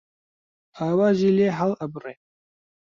[0.77, 2.13] ئاوازی لێ هەڵ ئەبڕێ